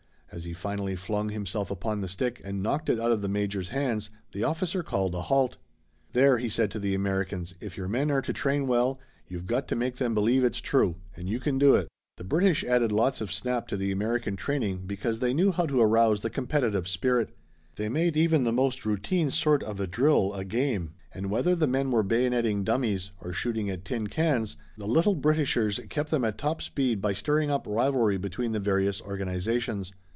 [0.33, 3.67] As he finally flung himself upon the stick and knocked it out of the major's
[3.67, 5.57] hands the officer called a halt.
[6.13, 9.67] "There," he said to the Americans, "if your men are to train well, you've got
[9.67, 13.19] to make them believe it's true, and you can do it." The British added lots
[13.19, 17.35] of snap to the American training because they knew how to arouse the competitive spirit.
[17.75, 21.67] They made even the most routine sort of a drill a game, and whether the
[21.67, 26.37] men were bayoneting dummies or shooting at tin cans the little Britishers kept them at
[26.37, 29.91] top speed by stirring up rivalry between the various organizations.